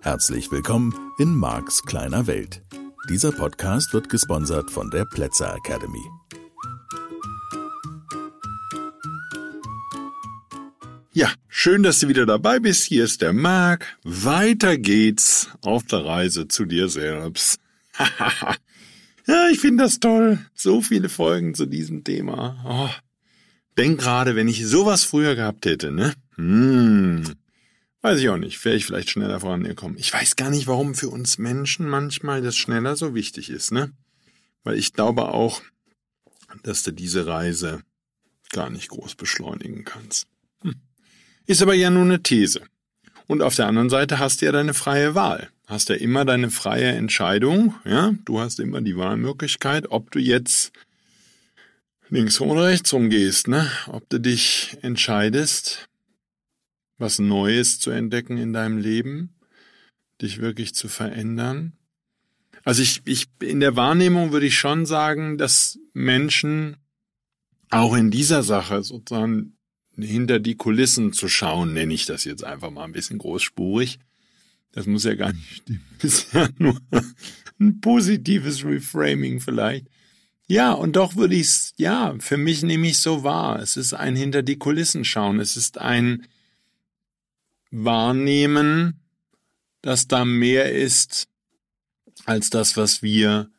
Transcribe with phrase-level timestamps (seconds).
[0.00, 2.62] Herzlich willkommen in Marks kleiner Welt.
[3.10, 6.04] Dieser Podcast wird gesponsert von der Plätzer Academy.
[11.12, 12.84] Ja, schön, dass du wieder dabei bist.
[12.84, 13.98] Hier ist der Marc.
[14.02, 17.60] Weiter geht's auf der Reise zu dir selbst.
[19.26, 20.38] ja, ich finde das toll.
[20.54, 22.62] So viele Folgen zu diesem Thema.
[22.66, 23.02] Oh,
[23.76, 26.14] denk gerade, wenn ich sowas früher gehabt hätte, ne?
[26.36, 27.24] Hm.
[28.02, 28.62] Weiß ich auch nicht.
[28.64, 29.96] Wäre ich vielleicht schneller vorangekommen.
[29.96, 33.92] Ich weiß gar nicht, warum für uns Menschen manchmal das schneller so wichtig ist, ne?
[34.62, 35.62] Weil ich glaube auch,
[36.62, 37.82] dass du diese Reise
[38.50, 40.26] gar nicht groß beschleunigen kannst.
[40.60, 40.74] Hm.
[41.46, 42.60] Ist aber ja nur eine These.
[43.26, 45.50] Und auf der anderen Seite hast du ja deine freie Wahl.
[45.66, 48.14] Hast ja immer deine freie Entscheidung, ja?
[48.24, 50.72] Du hast immer die Wahlmöglichkeit, ob du jetzt
[52.10, 53.70] links oder rechts rumgehst, ne?
[53.86, 55.88] Ob du dich entscheidest,
[56.98, 59.34] was Neues zu entdecken in deinem Leben,
[60.20, 61.72] dich wirklich zu verändern.
[62.62, 66.76] Also ich, ich, in der Wahrnehmung würde ich schon sagen, dass Menschen
[67.70, 69.56] auch in dieser Sache sozusagen
[69.96, 73.98] hinter die Kulissen zu schauen, nenne ich das jetzt einfach mal ein bisschen großspurig.
[74.72, 75.84] Das muss ja gar nicht stimmen.
[76.00, 76.80] Das ist ja nur
[77.60, 79.86] ein positives Reframing vielleicht.
[80.46, 83.60] Ja, und doch würde ich es, ja, für mich nehme ich so wahr.
[83.60, 85.40] Es ist ein hinter die Kulissen schauen.
[85.40, 86.26] Es ist ein
[87.70, 89.00] wahrnehmen,
[89.80, 91.28] dass da mehr ist
[92.26, 93.50] als das, was wir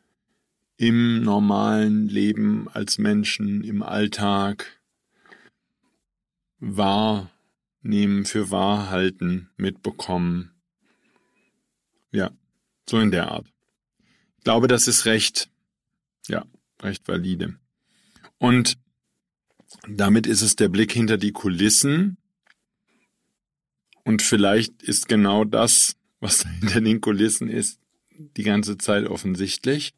[0.76, 4.75] im normalen Leben als Menschen, im Alltag
[6.58, 10.52] wahrnehmen, für wahr halten, mitbekommen.
[12.12, 12.30] Ja,
[12.88, 13.46] so in der Art.
[14.38, 15.50] Ich glaube, das ist recht,
[16.28, 16.44] ja,
[16.82, 17.56] recht valide.
[18.38, 18.78] Und
[19.88, 22.18] damit ist es der Blick hinter die Kulissen,
[24.06, 27.80] und vielleicht ist genau das, was hinter den Kulissen ist,
[28.16, 29.94] die ganze Zeit offensichtlich.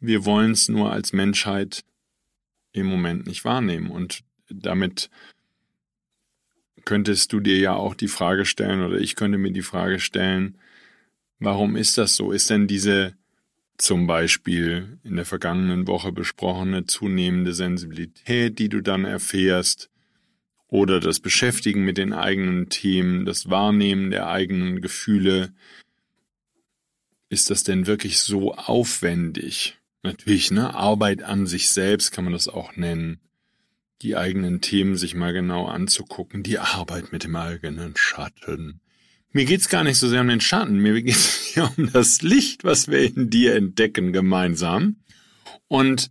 [0.00, 1.82] Wir wollen es nur als Menschheit
[2.72, 3.90] im Moment nicht wahrnehmen.
[3.90, 5.10] Und damit
[6.84, 10.58] könntest du dir ja auch die Frage stellen, oder ich könnte mir die Frage stellen,
[11.38, 12.32] warum ist das so?
[12.32, 13.14] Ist denn diese
[13.76, 19.90] zum Beispiel in der vergangenen Woche besprochene zunehmende Sensibilität, die du dann erfährst,
[20.68, 25.54] oder das Beschäftigen mit den eigenen Themen, das Wahrnehmen der eigenen Gefühle.
[27.30, 29.78] Ist das denn wirklich so aufwendig?
[30.02, 30.74] Natürlich, ne?
[30.74, 33.20] Arbeit an sich selbst kann man das auch nennen.
[34.02, 38.80] Die eigenen Themen sich mal genau anzugucken, die Arbeit mit dem eigenen Schatten.
[39.32, 42.64] Mir geht's gar nicht so sehr um den Schatten, mir geht's ja um das Licht,
[42.64, 44.96] was wir in dir entdecken gemeinsam.
[45.66, 46.10] Und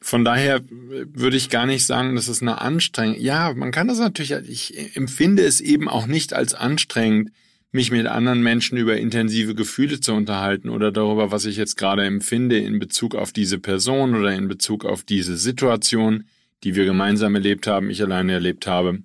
[0.00, 3.18] von daher würde ich gar nicht sagen, dass es eine Anstrengung.
[3.18, 7.30] Ja, man kann das natürlich, ich empfinde es eben auch nicht als anstrengend,
[7.72, 12.04] mich mit anderen Menschen über intensive Gefühle zu unterhalten oder darüber, was ich jetzt gerade
[12.04, 16.24] empfinde in Bezug auf diese Person oder in Bezug auf diese Situation,
[16.62, 19.00] die wir gemeinsam erlebt haben, ich alleine erlebt habe.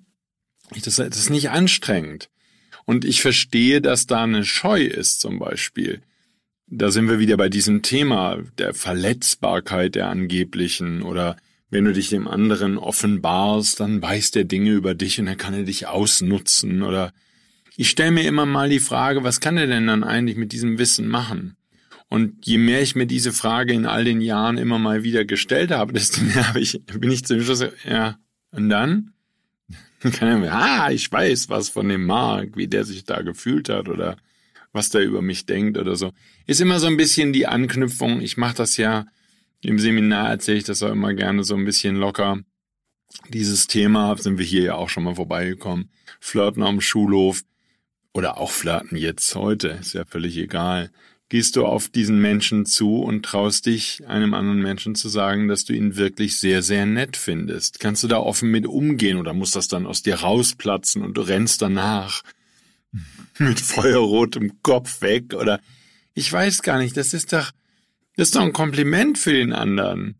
[0.84, 2.30] Das, ist nicht anstrengend.
[2.84, 6.00] Und ich verstehe, dass da eine Scheu ist zum Beispiel.
[6.66, 11.36] Da sind wir wieder bei diesem Thema der Verletzbarkeit der angeblichen oder
[11.68, 15.54] wenn du dich dem anderen offenbarst, dann weiß der Dinge über dich und dann kann
[15.54, 17.12] er dich ausnutzen oder
[17.76, 20.78] ich stelle mir immer mal die Frage, was kann er denn dann eigentlich mit diesem
[20.78, 21.56] Wissen machen?
[22.10, 25.70] Und je mehr ich mir diese Frage in all den Jahren immer mal wieder gestellt
[25.70, 28.18] habe, desto mehr habe ich, bin ich zum Schluss, ja,
[28.50, 29.12] und dann?
[30.50, 34.16] ah, ich weiß was von dem Mark, wie der sich da gefühlt hat oder
[34.72, 36.12] was der über mich denkt oder so.
[36.46, 38.20] Ist immer so ein bisschen die Anknüpfung.
[38.20, 39.06] Ich mache das ja
[39.62, 42.40] im Seminar, erzähle ich das auch immer gerne so ein bisschen locker.
[43.28, 45.90] Dieses Thema sind wir hier ja auch schon mal vorbeigekommen.
[46.18, 47.42] Flirten am Schulhof
[48.12, 50.90] oder auch flirten jetzt heute, ist ja völlig egal.
[51.30, 55.64] Gehst du auf diesen Menschen zu und traust dich, einem anderen Menschen zu sagen, dass
[55.64, 57.80] du ihn wirklich sehr, sehr nett findest?
[57.80, 61.22] Kannst du da offen mit umgehen oder muss das dann aus dir rausplatzen und du
[61.22, 62.22] rennst danach?
[63.38, 65.60] mit feuerrotem Kopf weg oder
[66.14, 67.50] ich weiß gar nicht, das ist doch,
[68.16, 70.16] das ist doch ein Kompliment für den anderen.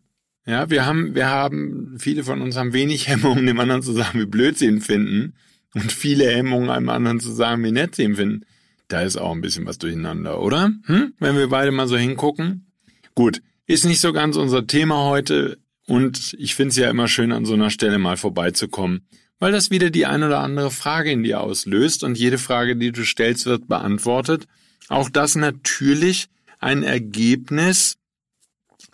[0.47, 4.21] Ja, wir haben, wir haben, viele von uns haben wenig Hemmungen, dem anderen zu sagen,
[4.21, 5.35] wie blöd sie ihn finden
[5.75, 8.47] und viele Hemmungen, einem anderen zu sagen, wie nett sie ihn finden.
[8.91, 10.71] Da ist auch ein bisschen was durcheinander, oder?
[10.85, 11.15] Hm?
[11.19, 12.67] Wenn wir beide mal so hingucken.
[13.15, 17.33] Gut, ist nicht so ganz unser Thema heute und ich finde es ja immer schön,
[17.33, 19.07] an so einer Stelle mal vorbeizukommen
[19.41, 22.93] weil das wieder die ein oder andere Frage in dir auslöst und jede Frage, die
[22.93, 24.47] du stellst, wird beantwortet.
[24.89, 26.29] Auch das natürlich
[26.61, 27.97] ein Ergebnis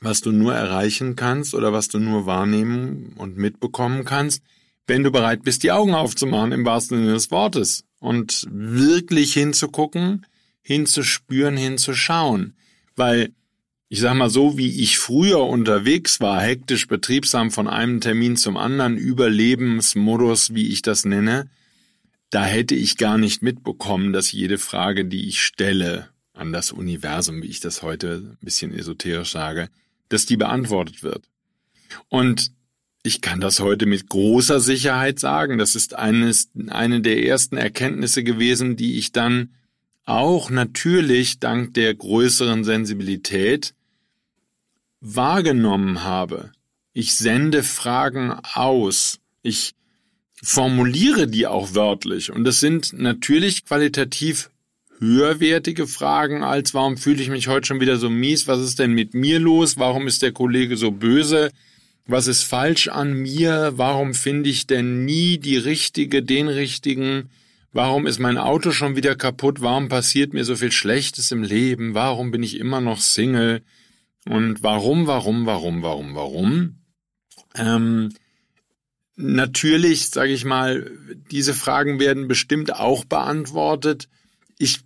[0.01, 4.43] was du nur erreichen kannst oder was du nur wahrnehmen und mitbekommen kannst,
[4.87, 10.27] wenn du bereit bist, die Augen aufzumachen im wahrsten Sinne des Wortes und wirklich hinzugucken,
[10.63, 12.55] hinzuspüren, hinzuschauen.
[12.95, 13.33] Weil
[13.89, 18.57] ich sag mal so, wie ich früher unterwegs war, hektisch betriebsam von einem Termin zum
[18.57, 21.49] anderen, Überlebensmodus, wie ich das nenne,
[22.31, 27.43] da hätte ich gar nicht mitbekommen, dass jede Frage, die ich stelle an das Universum,
[27.43, 29.69] wie ich das heute ein bisschen esoterisch sage,
[30.09, 31.29] dass die beantwortet wird.
[32.09, 32.51] Und
[33.07, 35.59] ich kann das heute mit großer Sicherheit sagen.
[35.59, 39.55] Das ist eines, eine der ersten Erkenntnisse gewesen, die ich dann
[40.05, 43.75] auch natürlich dank der größeren Sensibilität
[45.01, 46.53] wahrgenommen habe.
[46.93, 49.19] Ich sende Fragen aus.
[49.43, 49.75] Ich
[50.43, 52.31] formuliere die auch wörtlich.
[52.31, 54.51] Und das sind natürlich qualitativ
[54.99, 58.47] höherwertige Fragen als warum fühle ich mich heute schon wieder so mies?
[58.47, 59.77] Was ist denn mit mir los?
[59.77, 61.51] Warum ist der Kollege so böse?
[62.07, 63.73] Was ist falsch an mir?
[63.77, 67.31] Warum finde ich denn nie die richtige, den richtigen?
[67.73, 69.61] Warum ist mein Auto schon wieder kaputt?
[69.61, 71.95] Warum passiert mir so viel Schlechtes im Leben?
[71.95, 73.63] Warum bin ich immer noch Single?
[74.29, 76.77] Und warum, warum, warum, warum, warum?
[77.57, 78.13] Ähm,
[79.17, 80.91] natürlich, sage ich mal,
[81.31, 84.09] diese Fragen werden bestimmt auch beantwortet.
[84.59, 84.81] Ich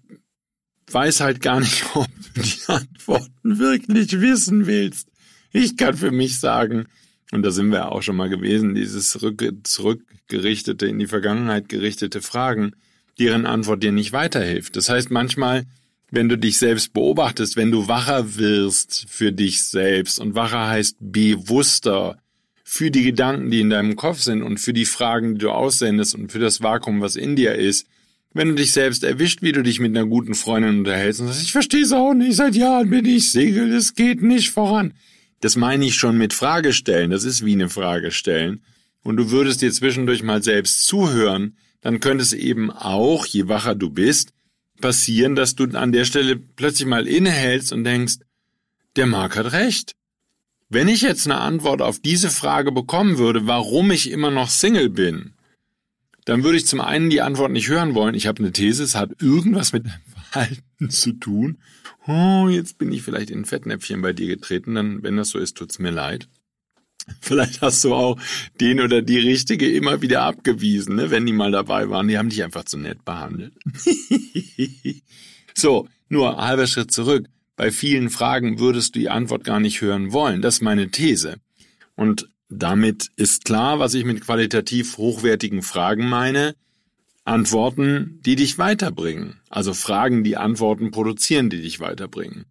[0.90, 5.08] weiß halt gar nicht, ob du die Antworten wirklich wissen willst.
[5.52, 6.86] Ich kann für mich sagen,
[7.32, 12.20] und da sind wir auch schon mal gewesen, dieses zurück, zurückgerichtete, in die Vergangenheit gerichtete
[12.20, 12.72] Fragen,
[13.18, 14.76] deren Antwort dir nicht weiterhilft.
[14.76, 15.64] Das heißt, manchmal,
[16.10, 20.96] wenn du dich selbst beobachtest, wenn du wacher wirst für dich selbst, und wacher heißt
[21.00, 22.18] bewusster
[22.64, 26.14] für die Gedanken, die in deinem Kopf sind und für die Fragen, die du aussendest
[26.14, 27.86] und für das Vakuum, was in dir ist,
[28.32, 31.42] wenn du dich selbst erwischt, wie du dich mit einer guten Freundin unterhältst und sagst,
[31.42, 34.94] ich verstehe es auch nicht, seit Jahren bin ich Segel, es geht nicht voran.
[35.40, 38.62] Das meine ich schon mit Fragestellen, das ist wie eine Fragestellen.
[39.02, 43.74] Und du würdest dir zwischendurch mal selbst zuhören, dann könnte es eben auch, je wacher
[43.74, 44.32] du bist,
[44.80, 48.16] passieren, dass du an der Stelle plötzlich mal innehältst und denkst,
[48.96, 49.94] der Mark hat recht.
[50.68, 54.90] Wenn ich jetzt eine Antwort auf diese Frage bekommen würde, warum ich immer noch Single
[54.90, 55.34] bin,
[56.24, 58.14] dann würde ich zum einen die Antwort nicht hören wollen.
[58.14, 59.86] Ich habe eine These, es hat irgendwas mit
[60.30, 61.58] Verhalten zu tun.
[62.06, 64.74] Oh, jetzt bin ich vielleicht in ein Fettnäpfchen bei dir getreten.
[64.74, 66.28] Dann, wenn das so ist, tut's mir leid.
[67.20, 68.20] Vielleicht hast du auch
[68.60, 72.08] den oder die Richtige immer wieder abgewiesen, ne, wenn die mal dabei waren.
[72.08, 73.54] Die haben dich einfach zu nett behandelt.
[75.54, 77.26] so, nur halber Schritt zurück.
[77.56, 80.42] Bei vielen Fragen würdest du die Antwort gar nicht hören wollen.
[80.42, 81.36] Das ist meine These.
[81.96, 86.54] Und damit ist klar, was ich mit qualitativ hochwertigen Fragen meine.
[87.24, 89.40] Antworten, die dich weiterbringen.
[89.48, 92.46] Also Fragen, die Antworten produzieren, die dich weiterbringen.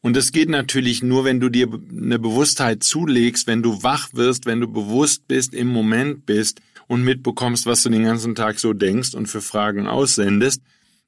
[0.00, 4.46] Und es geht natürlich nur, wenn du dir eine Bewusstheit zulegst, wenn du wach wirst,
[4.46, 8.72] wenn du bewusst bist, im Moment bist und mitbekommst, was du den ganzen Tag so
[8.72, 10.60] denkst und für Fragen aussendest.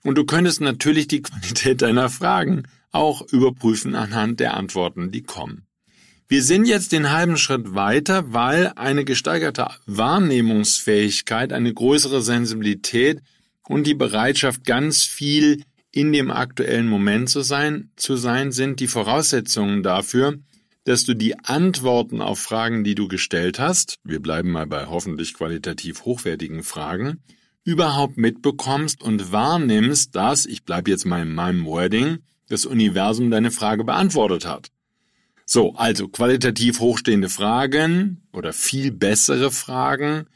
[0.05, 5.67] Und du könntest natürlich die Qualität deiner Fragen auch überprüfen anhand der Antworten, die kommen.
[6.26, 13.21] Wir sind jetzt den halben Schritt weiter, weil eine gesteigerte Wahrnehmungsfähigkeit, eine größere Sensibilität
[13.69, 18.88] und die Bereitschaft, ganz viel in dem aktuellen Moment zu sein, zu sein, sind die
[18.88, 20.38] Voraussetzungen dafür,
[20.85, 25.34] dass du die Antworten auf Fragen, die du gestellt hast, wir bleiben mal bei hoffentlich
[25.34, 27.22] qualitativ hochwertigen Fragen,
[27.65, 33.51] überhaupt mitbekommst und wahrnimmst, dass, ich bleibe jetzt mal in meinem Wording, das Universum deine
[33.51, 34.70] Frage beantwortet hat.
[35.46, 40.27] So, also qualitativ hochstehende Fragen oder viel bessere Fragen.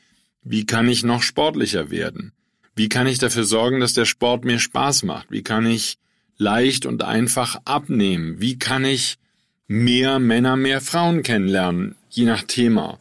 [0.42, 2.32] Wie kann ich noch sportlicher werden?
[2.74, 5.30] Wie kann ich dafür sorgen, dass der Sport mir Spaß macht?
[5.30, 5.98] Wie kann ich
[6.36, 8.40] leicht und einfach abnehmen?
[8.40, 9.18] Wie kann ich
[9.66, 11.96] mehr Männer, mehr Frauen kennenlernen?
[12.10, 12.98] Je nach Thema.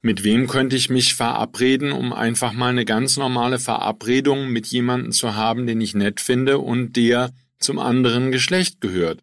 [0.00, 5.12] Mit wem könnte ich mich verabreden, um einfach mal eine ganz normale Verabredung mit jemandem
[5.12, 9.22] zu haben, den ich nett finde und der zum anderen Geschlecht gehört?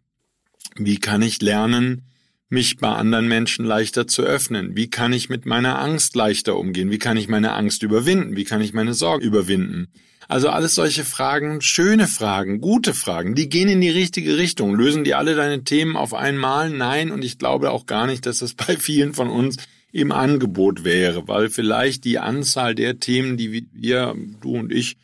[0.76, 2.02] Wie kann ich lernen,
[2.48, 4.76] mich bei anderen Menschen leichter zu öffnen?
[4.76, 6.90] Wie kann ich mit meiner Angst leichter umgehen?
[6.90, 8.36] Wie kann ich meine Angst überwinden?
[8.36, 9.88] Wie kann ich meine Sorge überwinden?
[10.28, 14.74] Also alles solche Fragen, schöne Fragen, gute Fragen, die gehen in die richtige Richtung.
[14.74, 16.70] Lösen die alle deine Themen auf einmal?
[16.70, 19.56] Nein, und ich glaube auch gar nicht, dass das bei vielen von uns
[19.92, 24.96] im Angebot wäre, weil vielleicht die Anzahl der Themen, die wir, du und ich,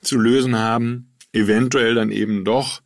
[0.00, 2.80] zu lösen haben, eventuell dann eben doch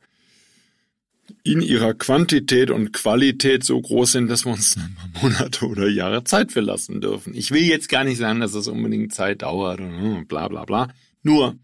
[1.45, 4.77] in ihrer Quantität und Qualität so groß sind, dass wir uns
[5.23, 7.35] Monate oder Jahre Zeit verlassen dürfen.
[7.35, 10.65] Ich will jetzt gar nicht sagen, dass es unbedingt Zeit dauert und hm, bla bla
[10.65, 10.89] bla.
[11.23, 11.57] Nur,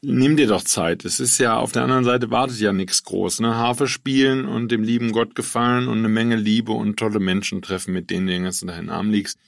[0.00, 1.04] nimm dir doch Zeit.
[1.04, 3.40] Es ist ja auf der anderen Seite wartet ja nichts groß.
[3.40, 3.54] Ne?
[3.54, 7.92] Harfe spielen und dem lieben Gott gefallen und eine Menge Liebe und tolle Menschen treffen,
[7.92, 9.38] mit denen du den ganzen Tag in den Arm liegst.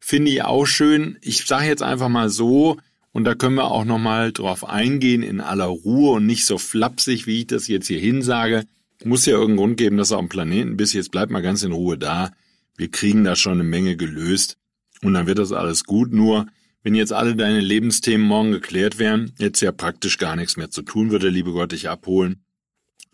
[0.00, 1.18] Finde ich auch schön.
[1.22, 2.78] Ich sage jetzt einfach mal so,
[3.12, 7.28] und da können wir auch nochmal drauf eingehen in aller Ruhe und nicht so flapsig,
[7.28, 8.64] wie ich das jetzt hier hinsage.
[9.04, 10.94] Muss ja irgendeinen Grund geben, dass auf dem Planeten bist.
[10.94, 12.30] Jetzt bleib mal ganz in Ruhe da.
[12.76, 14.58] Wir kriegen da schon eine Menge gelöst.
[15.02, 16.12] Und dann wird das alles gut.
[16.12, 16.46] Nur,
[16.82, 20.82] wenn jetzt alle deine Lebensthemen morgen geklärt wären, jetzt ja praktisch gar nichts mehr zu
[20.82, 22.44] tun, würde der liebe Gott dich abholen.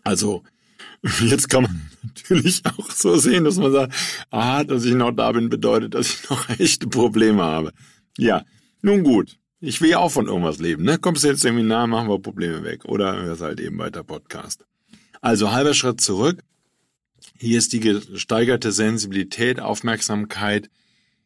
[0.03, 0.43] Also,
[1.21, 3.93] jetzt kann man natürlich auch so sehen, dass man sagt,
[4.29, 7.73] ah, dass ich noch da bin, bedeutet, dass ich noch echte Probleme habe.
[8.17, 8.45] Ja,
[8.81, 9.37] nun gut.
[9.59, 10.97] Ich will ja auch von irgendwas leben, ne?
[10.97, 12.85] Kommst du jetzt Seminar, machen wir Probleme weg.
[12.85, 14.65] Oder hörst halt eben weiter Podcast.
[15.21, 16.43] Also halber Schritt zurück.
[17.37, 20.69] Hier ist die gesteigerte Sensibilität, Aufmerksamkeit,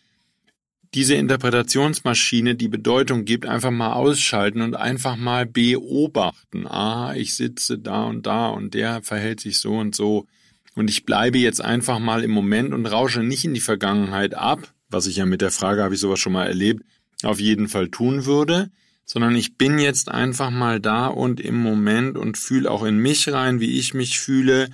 [0.93, 6.67] diese Interpretationsmaschine die Bedeutung gibt, einfach mal ausschalten und einfach mal beobachten.
[6.67, 10.27] Ah, ich sitze da und da und der verhält sich so und so.
[10.75, 14.73] Und ich bleibe jetzt einfach mal im Moment und rausche nicht in die Vergangenheit ab,
[14.89, 16.83] was ich ja mit der Frage, habe ich sowas schon mal erlebt,
[17.23, 18.69] auf jeden Fall tun würde,
[19.05, 23.31] sondern ich bin jetzt einfach mal da und im Moment und fühle auch in mich
[23.31, 24.69] rein, wie ich mich fühle,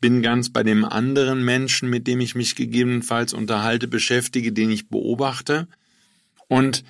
[0.00, 4.88] bin ganz bei dem anderen Menschen, mit dem ich mich gegebenenfalls unterhalte, beschäftige, den ich
[4.88, 5.68] beobachte
[6.48, 6.84] und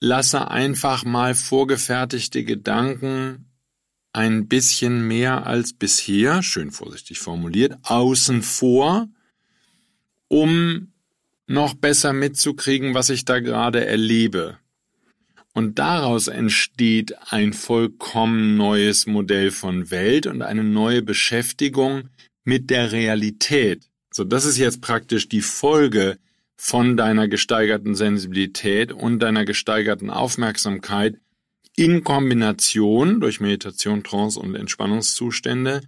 [0.00, 3.46] lasse einfach mal vorgefertigte Gedanken
[4.12, 9.08] ein bisschen mehr als bisher, schön vorsichtig formuliert, außen vor,
[10.28, 10.92] um
[11.46, 14.58] noch besser mitzukriegen, was ich da gerade erlebe.
[15.56, 22.10] Und daraus entsteht ein vollkommen neues Modell von Welt und eine neue Beschäftigung
[22.44, 23.88] mit der Realität.
[24.12, 26.18] So, das ist jetzt praktisch die Folge
[26.56, 31.16] von deiner gesteigerten Sensibilität und deiner gesteigerten Aufmerksamkeit
[31.74, 35.80] in Kombination durch Meditation, Trance und Entspannungszustände,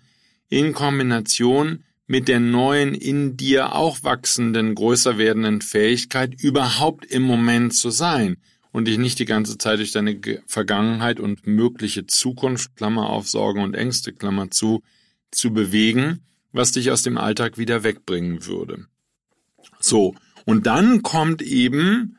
[0.48, 7.74] in Kombination mit der neuen in dir auch wachsenden, größer werdenden Fähigkeit, überhaupt im Moment
[7.74, 8.38] zu sein
[8.72, 13.62] und dich nicht die ganze Zeit durch deine Vergangenheit und mögliche Zukunft, Klammer auf Sorgen
[13.62, 14.82] und Ängste, Klammer zu,
[15.30, 16.20] zu bewegen,
[16.52, 18.86] was dich aus dem Alltag wieder wegbringen würde.
[19.80, 20.14] So.
[20.44, 22.18] Und dann kommt eben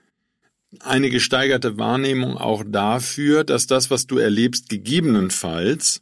[0.81, 6.01] eine gesteigerte Wahrnehmung auch dafür, dass das, was du erlebst, gegebenenfalls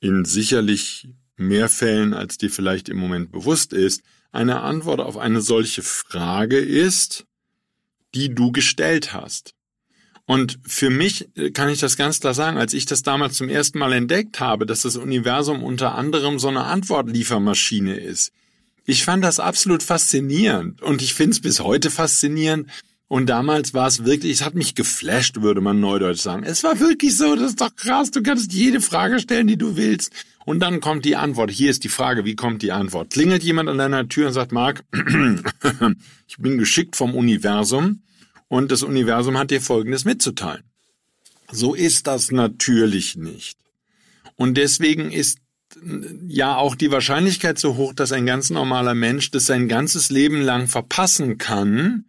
[0.00, 5.40] in sicherlich mehr Fällen, als dir vielleicht im Moment bewusst ist, eine Antwort auf eine
[5.40, 7.26] solche Frage ist,
[8.14, 9.54] die du gestellt hast.
[10.26, 13.78] Und für mich kann ich das ganz klar sagen, als ich das damals zum ersten
[13.78, 18.32] Mal entdeckt habe, dass das Universum unter anderem so eine Antwortliefermaschine ist.
[18.86, 22.70] Ich fand das absolut faszinierend und ich finde es bis heute faszinierend,
[23.08, 26.42] und damals war es wirklich, es hat mich geflasht, würde man neudeutsch sagen.
[26.42, 29.76] Es war wirklich so, das ist doch krass, du kannst jede Frage stellen, die du
[29.76, 30.12] willst.
[30.46, 31.50] Und dann kommt die Antwort.
[31.50, 33.10] Hier ist die Frage, wie kommt die Antwort?
[33.10, 34.84] Klingelt jemand an deiner Tür und sagt, Marc,
[36.28, 38.02] ich bin geschickt vom Universum
[38.48, 40.62] und das Universum hat dir Folgendes mitzuteilen.
[41.50, 43.58] So ist das natürlich nicht.
[44.36, 45.38] Und deswegen ist
[46.28, 50.40] ja auch die Wahrscheinlichkeit so hoch, dass ein ganz normaler Mensch das sein ganzes Leben
[50.40, 52.04] lang verpassen kann,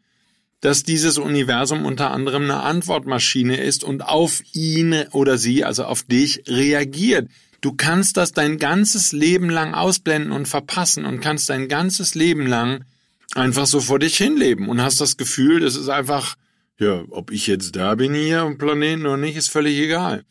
[0.61, 6.03] dass dieses Universum unter anderem eine Antwortmaschine ist und auf ihn oder sie, also auf
[6.03, 7.29] dich, reagiert.
[7.61, 12.45] Du kannst das dein ganzes Leben lang ausblenden und verpassen und kannst dein ganzes Leben
[12.47, 12.83] lang
[13.33, 16.35] einfach so vor dich hinleben und hast das Gefühl, das ist einfach,
[16.79, 20.23] ja, ob ich jetzt da bin hier am Planeten oder nicht, ist völlig egal.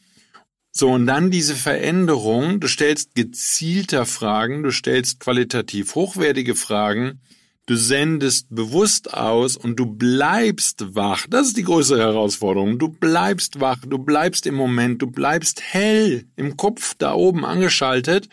[0.73, 7.21] So, und dann diese Veränderung, du stellst gezielter Fragen, du stellst qualitativ hochwertige Fragen,
[7.67, 11.27] Du sendest bewusst aus und du bleibst wach.
[11.31, 12.79] Das ist die größere Herausforderung.
[12.79, 18.29] Du bleibst wach, du bleibst im Moment, du bleibst hell im Kopf da oben angeschaltet,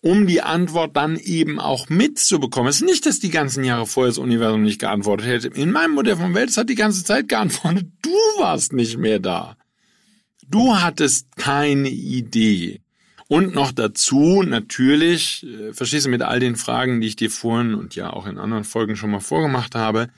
[0.00, 2.70] um die Antwort dann eben auch mitzubekommen.
[2.70, 5.48] Es ist nicht, dass die ganzen Jahre vorher das Universum nicht geantwortet hätte.
[5.48, 7.86] In meinem Modell von Welt, es hat die ganze Zeit geantwortet.
[8.02, 9.56] Du warst nicht mehr da.
[10.48, 12.80] Du hattest keine Idee.
[13.30, 17.74] Und noch dazu natürlich, äh, verstehst du, mit all den Fragen, die ich dir vorhin
[17.74, 20.08] und ja auch in anderen Folgen schon mal vorgemacht habe,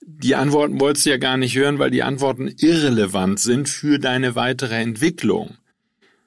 [0.00, 4.36] die Antworten wolltest du ja gar nicht hören, weil die Antworten irrelevant sind für deine
[4.36, 5.58] weitere Entwicklung.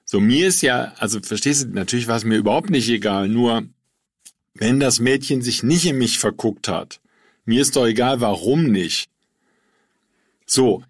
[0.06, 3.64] So, mir ist ja, also verstehst du, natürlich war es mir überhaupt nicht egal, nur
[4.54, 7.02] wenn das Mädchen sich nicht in mich verguckt hat,
[7.44, 9.10] mir ist doch egal, warum nicht.
[10.46, 10.84] So,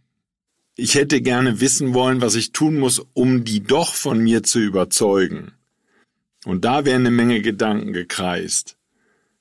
[0.80, 4.60] ich hätte gerne wissen wollen, was ich tun muss, um die doch von mir zu
[4.60, 5.52] überzeugen.
[6.46, 8.78] Und da wären eine Menge Gedanken gekreist.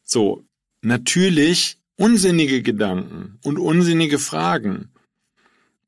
[0.02, 0.44] So,
[0.82, 4.90] natürlich unsinnige Gedanken und unsinnige Fragen.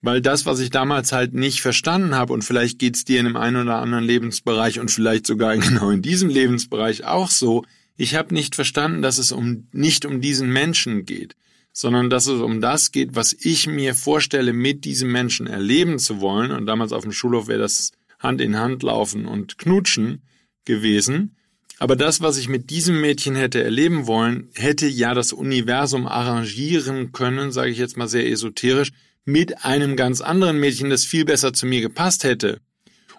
[0.03, 3.37] Weil das, was ich damals halt nicht verstanden habe, und vielleicht geht's dir in einem
[3.37, 7.65] einen oder anderen Lebensbereich und vielleicht sogar genau in diesem Lebensbereich auch so,
[7.97, 11.37] ich habe nicht verstanden, dass es um nicht um diesen Menschen geht,
[11.81, 16.21] sondern dass es um das geht, was ich mir vorstelle, mit diesem Menschen erleben zu
[16.21, 16.51] wollen.
[16.51, 20.21] Und damals auf dem Schulhof wäre das Hand in Hand laufen und knutschen
[20.67, 21.37] gewesen.
[21.79, 27.13] Aber das, was ich mit diesem Mädchen hätte erleben wollen, hätte ja das Universum arrangieren
[27.13, 28.93] können, sage ich jetzt mal sehr esoterisch,
[29.25, 32.61] mit einem ganz anderen Mädchen, das viel besser zu mir gepasst hätte.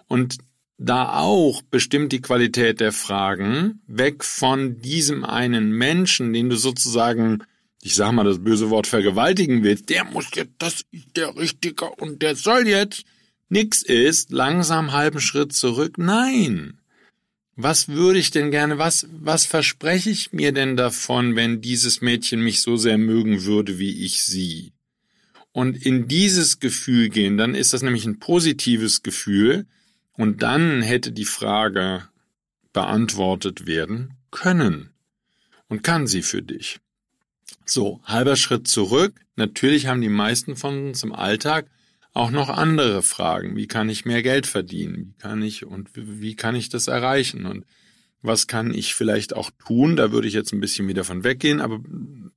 [0.06, 0.38] Und
[0.78, 7.42] da auch bestimmt die Qualität der Fragen weg von diesem einen Menschen, den du sozusagen,
[7.82, 11.86] ich sag mal das böse Wort vergewaltigen willst, der muss jetzt, das ist der Richtige
[11.86, 13.04] und der soll jetzt
[13.48, 15.98] nix ist, langsam halben Schritt zurück.
[15.98, 16.78] Nein.
[17.56, 22.40] Was würde ich denn gerne, was, was verspreche ich mir denn davon, wenn dieses Mädchen
[22.40, 24.72] mich so sehr mögen würde, wie ich sie?
[25.50, 29.66] Und in dieses Gefühl gehen, dann ist das nämlich ein positives Gefühl,
[30.14, 32.08] und dann hätte die Frage
[32.72, 34.90] beantwortet werden können.
[35.68, 36.80] Und kann sie für dich.
[37.64, 39.14] So, halber Schritt zurück.
[39.36, 41.66] Natürlich haben die meisten von uns im Alltag
[42.14, 43.56] auch noch andere Fragen.
[43.56, 44.96] Wie kann ich mehr Geld verdienen?
[44.96, 47.46] Wie kann ich und wie kann ich das erreichen?
[47.46, 47.64] Und
[48.20, 49.96] was kann ich vielleicht auch tun?
[49.96, 51.80] Da würde ich jetzt ein bisschen wieder von weggehen, aber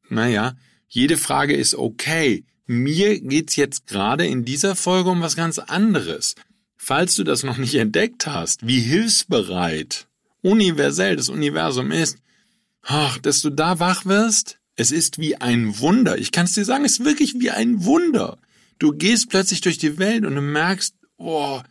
[0.10, 0.56] naja,
[0.88, 2.46] jede Frage ist okay.
[2.66, 6.36] Mir geht's jetzt gerade in dieser Folge um was ganz anderes.
[6.78, 10.08] Falls du das noch nicht entdeckt hast, wie hilfsbereit,
[10.42, 12.18] universell das Universum ist,
[12.82, 16.18] ach, dass du da wach wirst, es ist wie ein Wunder.
[16.18, 18.38] Ich kann es dir sagen, es ist wirklich wie ein Wunder.
[18.80, 21.62] Du gehst plötzlich durch die Welt und du merkst, oh,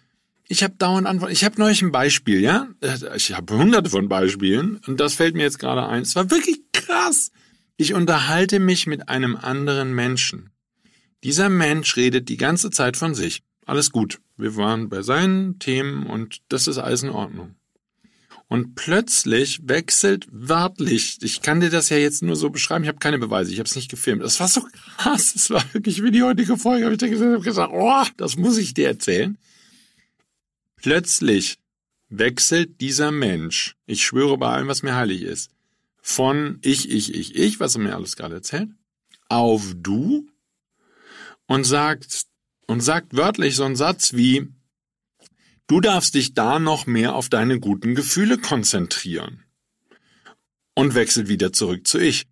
[0.49, 1.33] ich habe dauernd Antworten.
[1.33, 2.69] Ich habe neulich ein Beispiel, ja?
[3.15, 6.03] Ich habe hunderte von Beispielen und das fällt mir jetzt gerade ein.
[6.03, 7.31] Es war wirklich krass.
[7.77, 10.51] Ich unterhalte mich mit einem anderen Menschen.
[11.25, 13.43] Dieser Mensch redet die ganze Zeit von sich.
[13.67, 14.21] Alles gut.
[14.37, 17.57] Wir waren bei seinen Themen und das ist alles in Ordnung.
[18.49, 22.99] Und plötzlich wechselt wörtlich, ich kann dir das ja jetzt nur so beschreiben, ich habe
[22.99, 24.23] keine Beweise, ich habe es nicht gefilmt.
[24.23, 24.67] Das war so
[24.99, 28.59] krass, das war wirklich wie die heutige Folge, habe ich hab gesagt, oh, das muss
[28.59, 29.39] ich dir erzählen.
[30.77, 31.59] Plötzlich
[32.11, 35.51] wechselt dieser Mensch, ich schwöre bei allem, was mir heilig ist,
[36.03, 38.69] von ich, ich, ich, ich, was er mir alles gerade erzählt,
[39.29, 40.29] auf du
[41.47, 42.27] und sagt,
[42.67, 44.49] und sagt wörtlich so einen Satz wie,
[45.67, 49.45] du darfst dich da noch mehr auf deine guten Gefühle konzentrieren.
[50.75, 52.27] Und wechselt wieder zurück zu ich.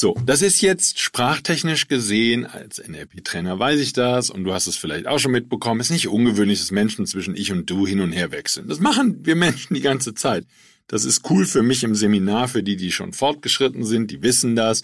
[0.00, 4.76] So, das ist jetzt sprachtechnisch gesehen, als NLP-Trainer weiß ich das und du hast es
[4.76, 8.12] vielleicht auch schon mitbekommen, ist nicht ungewöhnlich, dass Menschen zwischen ich und du hin und
[8.12, 8.68] her wechseln.
[8.68, 10.46] Das machen wir Menschen die ganze Zeit.
[10.86, 14.54] Das ist cool für mich im Seminar, für die, die schon fortgeschritten sind, die wissen
[14.54, 14.82] das.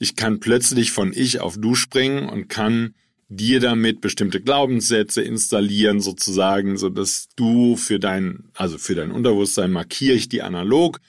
[0.00, 2.94] Ich kann plötzlich von ich auf du springen und kann
[3.28, 9.72] dir damit bestimmte Glaubenssätze installieren sozusagen, so dass du für dein, also für dein Unterbewusstsein
[9.72, 11.00] markiere ich die analog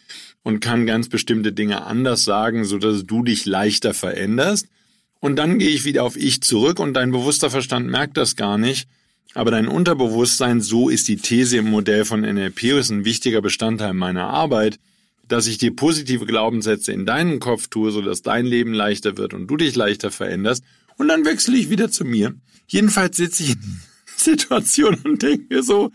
[0.42, 4.68] und kann ganz bestimmte Dinge anders sagen, so dass du dich leichter veränderst.
[5.20, 8.58] Und dann gehe ich wieder auf ich zurück und dein bewusster Verstand merkt das gar
[8.58, 8.88] nicht.
[9.34, 13.94] Aber dein Unterbewusstsein, so ist die These im Modell von NLP, ist ein wichtiger Bestandteil
[13.94, 14.80] meiner Arbeit,
[15.28, 19.34] dass ich dir positive Glaubenssätze in deinen Kopf tue, so dass dein Leben leichter wird
[19.34, 20.64] und du dich leichter veränderst
[20.98, 22.36] und dann wechsle ich wieder zu mir.
[22.68, 23.82] Jedenfalls sitze ich in
[24.18, 25.92] Situation und denke mir so,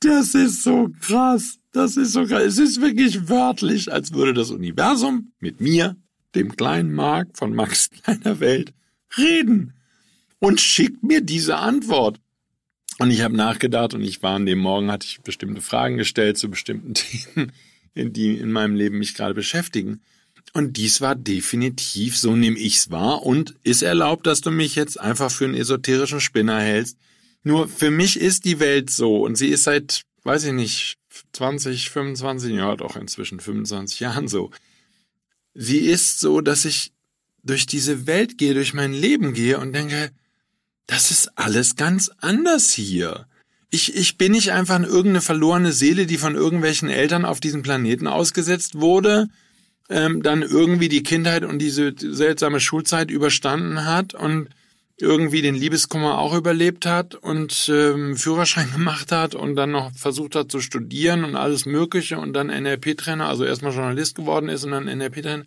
[0.00, 2.42] das ist so krass, das ist so krass.
[2.42, 5.96] Es ist wirklich wörtlich, als würde das Universum mit mir,
[6.34, 8.72] dem kleinen Mark von Max kleiner Welt,
[9.16, 9.74] reden
[10.38, 12.20] und schickt mir diese Antwort.
[12.98, 16.38] Und ich habe nachgedacht und ich war an dem Morgen, hatte ich bestimmte Fragen gestellt
[16.38, 17.52] zu bestimmten Themen,
[17.94, 20.02] die in meinem Leben mich gerade beschäftigen.
[20.52, 24.98] Und dies war definitiv, so nehme ich's wahr, und ist erlaubt, dass du mich jetzt
[24.98, 26.96] einfach für einen esoterischen Spinner hältst.
[27.42, 30.98] Nur für mich ist die Welt so, und sie ist seit, weiß ich nicht,
[31.32, 34.50] 20, 25, ja doch inzwischen 25 Jahren so.
[35.54, 36.92] Sie ist so, dass ich
[37.42, 40.10] durch diese Welt gehe, durch mein Leben gehe und denke,
[40.86, 43.26] das ist alles ganz anders hier.
[43.70, 48.08] Ich, ich bin nicht einfach irgendeine verlorene Seele, die von irgendwelchen Eltern auf diesen Planeten
[48.08, 49.28] ausgesetzt wurde,
[49.90, 54.48] ähm, dann irgendwie die Kindheit und diese seltsame Schulzeit überstanden hat und
[55.00, 60.36] irgendwie den Liebeskummer auch überlebt hat und ähm, Führerschein gemacht hat und dann noch versucht
[60.36, 64.70] hat zu studieren und alles Mögliche und dann NLP-Trainer, also erstmal Journalist geworden ist und
[64.70, 65.44] dann NLP-Trainer.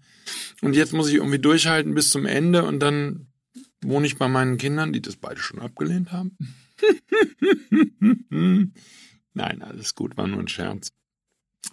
[0.61, 3.27] Und jetzt muss ich irgendwie durchhalten bis zum Ende und dann
[3.81, 6.37] wohne ich bei meinen Kindern, die das beide schon abgelehnt haben.
[9.33, 10.91] Nein, alles gut, war nur ein Scherz.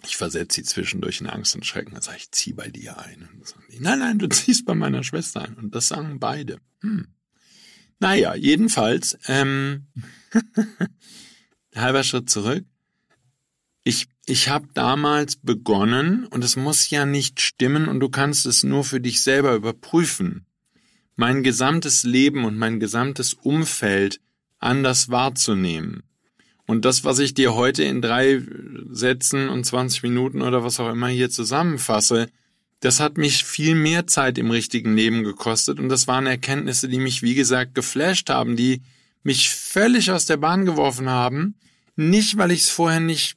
[0.03, 1.93] Ich versetze sie zwischendurch in Angst und Schrecken.
[1.93, 3.29] Dann sage ich, zieh bei dir ein.
[3.71, 5.55] Die, nein, nein, du ziehst bei meiner Schwester ein.
[5.55, 6.59] Und das sagen beide.
[6.81, 7.07] Hm.
[7.99, 9.87] Naja, jedenfalls, ähm,
[11.75, 12.65] halber Schritt zurück.
[13.83, 18.63] Ich, ich habe damals begonnen, und es muss ja nicht stimmen, und du kannst es
[18.63, 20.45] nur für dich selber überprüfen,
[21.15, 24.19] mein gesamtes Leben und mein gesamtes Umfeld
[24.59, 26.03] anders wahrzunehmen.
[26.71, 28.41] Und das, was ich dir heute in drei
[28.89, 32.29] Sätzen und 20 Minuten oder was auch immer hier zusammenfasse,
[32.79, 36.99] das hat mich viel mehr Zeit im richtigen Leben gekostet und das waren Erkenntnisse, die
[36.99, 38.81] mich, wie gesagt, geflasht haben, die
[39.21, 41.55] mich völlig aus der Bahn geworfen haben,
[41.97, 43.35] nicht weil ich es vorher nicht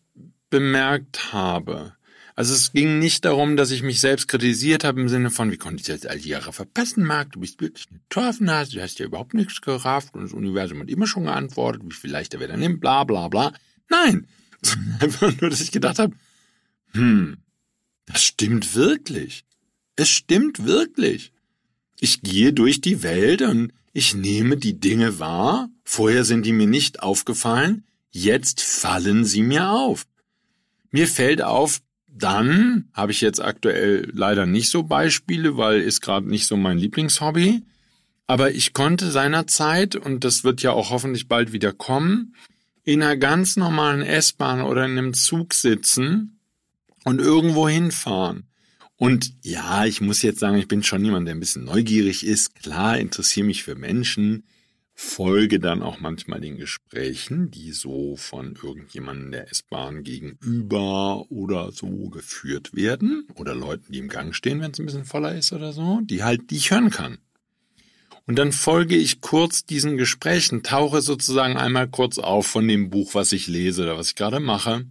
[0.48, 1.93] bemerkt habe.
[2.36, 5.56] Also es ging nicht darum, dass ich mich selbst kritisiert habe im Sinne von, wie
[5.56, 8.98] konnte ich das all die Jahre verpassen, Marc, du bist wirklich eine Torfnase, du hast
[8.98, 12.48] ja überhaupt nichts gerafft und das Universum hat immer schon geantwortet, wie viel leichter wir
[12.48, 13.52] dann nehmen, bla bla bla.
[13.88, 14.26] Nein,
[15.00, 16.16] einfach nur, dass ich gedacht habe,
[16.92, 17.36] hm,
[18.06, 19.44] das stimmt wirklich.
[19.94, 21.32] Es stimmt wirklich.
[22.00, 26.66] Ich gehe durch die Welt und ich nehme die Dinge wahr, vorher sind die mir
[26.66, 30.04] nicht aufgefallen, jetzt fallen sie mir auf.
[30.90, 31.80] Mir fällt auf,
[32.16, 36.78] dann habe ich jetzt aktuell leider nicht so Beispiele, weil ist gerade nicht so mein
[36.78, 37.62] Lieblingshobby.
[38.26, 42.34] Aber ich konnte seinerzeit, und das wird ja auch hoffentlich bald wieder kommen,
[42.84, 46.38] in einer ganz normalen S-Bahn oder in einem Zug sitzen
[47.04, 48.44] und irgendwo hinfahren.
[48.96, 52.54] Und ja, ich muss jetzt sagen, ich bin schon jemand, der ein bisschen neugierig ist.
[52.54, 54.44] Klar, interessiere mich für Menschen
[54.94, 62.08] folge dann auch manchmal den Gesprächen, die so von irgendjemandem der S-Bahn gegenüber oder so
[62.08, 65.72] geführt werden oder Leuten, die im Gang stehen, wenn es ein bisschen voller ist oder
[65.72, 67.18] so, die halt, die ich hören kann.
[68.26, 73.14] Und dann folge ich kurz diesen Gesprächen, tauche sozusagen einmal kurz auf von dem Buch,
[73.14, 74.86] was ich lese oder was ich gerade mache.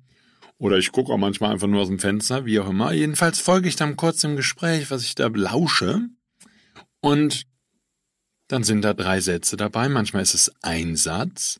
[0.59, 2.93] Oder ich gucke auch manchmal einfach nur aus dem Fenster, wie auch immer.
[2.93, 6.09] Jedenfalls folge ich dann kurz dem Gespräch, was ich da lausche.
[6.99, 7.45] Und
[8.53, 11.59] dann sind da drei Sätze dabei, manchmal ist es ein Satz,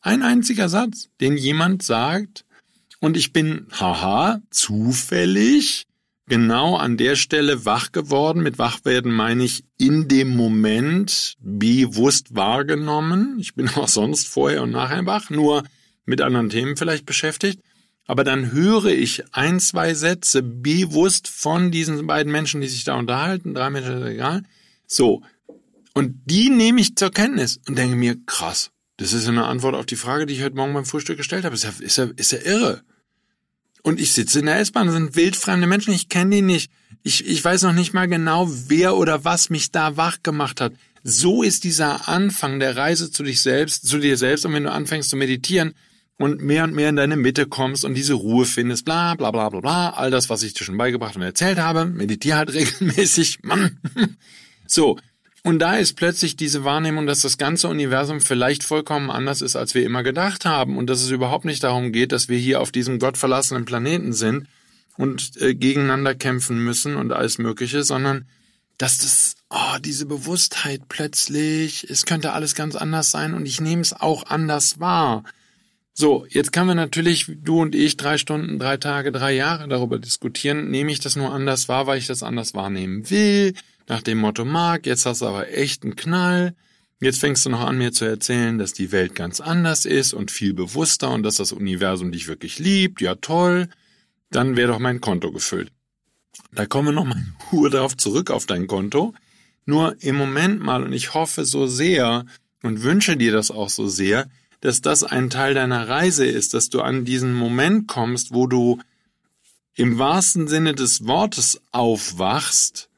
[0.00, 2.44] ein einziger Satz, den jemand sagt,
[2.98, 5.86] und ich bin, haha, zufällig
[6.26, 8.42] genau an der Stelle wach geworden.
[8.42, 13.36] Mit Wachwerden meine ich in dem Moment bewusst wahrgenommen.
[13.38, 15.62] Ich bin auch sonst vorher und nachher wach, nur
[16.06, 17.60] mit anderen Themen vielleicht beschäftigt.
[18.04, 22.96] Aber dann höre ich ein, zwei Sätze bewusst von diesen beiden Menschen, die sich da
[22.96, 24.42] unterhalten, drei Menschen, egal.
[24.88, 25.22] So,
[25.94, 29.86] und die nehme ich zur Kenntnis und denke mir, krass, das ist eine Antwort auf
[29.86, 31.54] die Frage, die ich heute Morgen beim Frühstück gestellt habe.
[31.54, 32.82] Ist ja, ist ja, ist ja irre.
[33.82, 36.70] Und ich sitze in der S-Bahn, das sind wildfremde Menschen, ich kenne die nicht.
[37.02, 40.74] Ich, ich weiß noch nicht mal genau, wer oder was mich da wach gemacht hat.
[41.02, 44.46] So ist dieser Anfang der Reise zu dich selbst, zu dir selbst.
[44.46, 45.74] Und wenn du anfängst zu meditieren
[46.16, 49.48] und mehr und mehr in deine Mitte kommst und diese Ruhe findest, bla, bla, bla,
[49.48, 53.40] bla, bla, all das, was ich dir schon beigebracht und erzählt habe, meditiere halt regelmäßig,
[53.42, 53.80] Mann.
[54.66, 54.96] So.
[55.44, 59.74] Und da ist plötzlich diese Wahrnehmung, dass das ganze Universum vielleicht vollkommen anders ist, als
[59.74, 62.70] wir immer gedacht haben und dass es überhaupt nicht darum geht, dass wir hier auf
[62.70, 64.46] diesem gottverlassenen Planeten sind
[64.96, 68.26] und äh, gegeneinander kämpfen müssen und alles Mögliche, sondern
[68.78, 73.82] dass das, oh, diese Bewusstheit plötzlich, es könnte alles ganz anders sein und ich nehme
[73.82, 75.24] es auch anders wahr.
[75.94, 79.98] So, jetzt können wir natürlich, du und ich, drei Stunden, drei Tage, drei Jahre darüber
[79.98, 83.54] diskutieren, nehme ich das nur anders wahr, weil ich das anders wahrnehmen will,
[83.88, 86.54] nach dem Motto, Marc, jetzt hast du aber echt einen Knall.
[87.00, 90.30] Jetzt fängst du noch an, mir zu erzählen, dass die Welt ganz anders ist und
[90.30, 93.00] viel bewusster und dass das Universum dich wirklich liebt.
[93.00, 93.68] Ja, toll.
[94.30, 95.72] Dann wäre doch mein Konto gefüllt.
[96.52, 99.14] Da kommen wir nochmal in Ruhe darauf zurück auf dein Konto.
[99.66, 102.24] Nur im Moment mal, und ich hoffe so sehr
[102.62, 104.28] und wünsche dir das auch so sehr,
[104.60, 108.80] dass das ein Teil deiner Reise ist, dass du an diesen Moment kommst, wo du
[109.74, 112.88] im wahrsten Sinne des Wortes aufwachst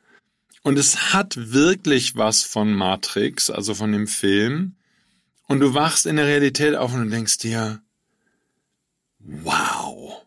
[0.65, 4.77] und es hat wirklich was von Matrix, also von dem Film.
[5.47, 7.83] Und du wachst in der Realität auf und denkst dir,
[9.19, 10.23] wow,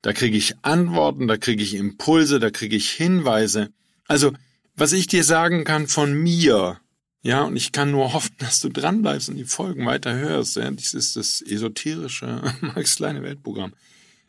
[0.00, 3.70] da kriege ich Antworten, da kriege ich Impulse, da kriege ich Hinweise.
[4.08, 4.32] Also,
[4.76, 6.80] was ich dir sagen kann von mir,
[7.20, 10.56] ja, und ich kann nur hoffen, dass du dranbleibst und die Folgen weiter hörst.
[10.56, 13.74] Ja, dies ist das esoterische Max Kleine Weltprogramm.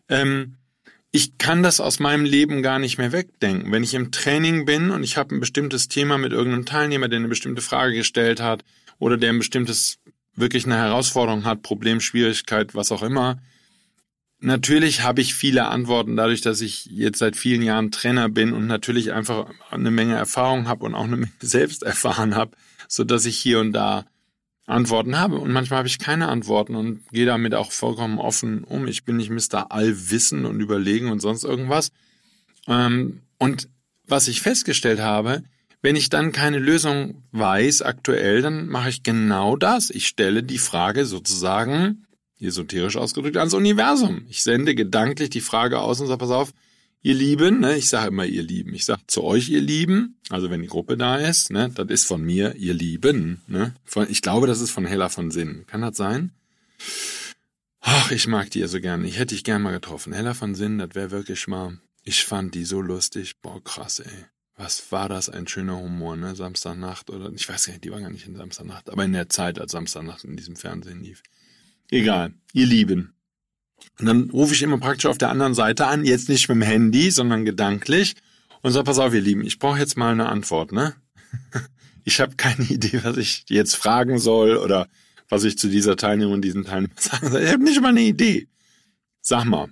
[0.10, 0.58] Ähm,
[1.12, 3.72] ich kann das aus meinem Leben gar nicht mehr wegdenken.
[3.72, 7.20] Wenn ich im Training bin und ich habe ein bestimmtes Thema mit irgendeinem Teilnehmer, der
[7.20, 8.64] eine bestimmte Frage gestellt hat
[8.98, 10.00] oder der ein bestimmtes
[10.36, 13.42] wirklich eine Herausforderung hat, Problem, Schwierigkeit, was auch immer,
[14.40, 18.68] natürlich habe ich viele Antworten dadurch, dass ich jetzt seit vielen Jahren Trainer bin und
[18.68, 22.56] natürlich einfach eine Menge Erfahrung habe und auch eine Menge selbst erfahren habe,
[22.88, 24.06] so dass ich hier und da
[24.72, 25.38] Antworten habe.
[25.38, 28.88] Und manchmal habe ich keine Antworten und gehe damit auch vollkommen offen um.
[28.88, 29.72] Ich bin nicht Mr.
[29.72, 31.92] Allwissen und Überlegen und sonst irgendwas.
[32.68, 33.70] Ähm, und
[34.08, 35.44] was ich festgestellt habe,
[35.82, 39.90] wenn ich dann keine Lösung weiß aktuell, dann mache ich genau das.
[39.90, 42.06] Ich stelle die Frage sozusagen,
[42.40, 44.26] esoterisch ausgedrückt, ans Universum.
[44.30, 46.54] Ich sende gedanklich die Frage aus und sage, pass auf,
[47.02, 50.50] ihr Lieben, ne, ich sage immer ihr Lieben, ich sage zu euch ihr Lieben, also
[50.50, 54.22] wenn die Gruppe da ist, ne, das ist von mir ihr Lieben, ne, von, ich
[54.22, 55.66] glaube, das ist von Hella von Sinn.
[55.68, 56.32] Kann das sein?
[57.80, 59.04] Ach, ich mag die ja so gern.
[59.06, 60.14] Ich hätte dich gern mal getroffen.
[60.14, 61.80] Hella von Sinn, das wäre wirklich mal.
[62.04, 63.42] Ich fand die so lustig.
[63.42, 64.26] Boah, krass, ey
[64.62, 66.36] was war das ein schöner Humor, ne?
[66.36, 69.30] Samstagnacht oder ich weiß gar nicht, die war gar nicht in Samstagnacht, aber in der
[69.30, 71.24] Zeit, als Samstagnacht in diesem Fernsehen lief.
[71.90, 73.14] Egal, ihr Lieben.
[74.00, 76.62] Und dann rufe ich immer praktisch auf der anderen Seite an, jetzt nicht mit dem
[76.62, 78.16] Handy, sondern gedanklich
[78.62, 80.96] und sage, pass auf, ihr Lieben, ich brauche jetzt mal eine Antwort, ne?
[82.04, 84.88] Ich habe keine Idee, was ich jetzt fragen soll oder
[85.30, 87.44] was ich zu dieser Teilnehmerin und diesem Teilnehmer sagen soll.
[87.44, 88.48] Ich habe nicht mal eine Idee.
[89.22, 89.68] Sag mal,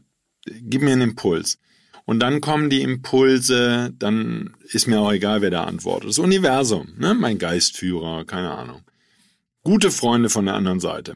[0.45, 1.57] gib mir einen Impuls.
[2.05, 6.09] Und dann kommen die Impulse, dann ist mir auch egal, wer da antwortet.
[6.09, 7.15] Das Universum, ne?
[7.15, 8.81] mein Geistführer, keine Ahnung.
[9.63, 11.15] Gute Freunde von der anderen Seite.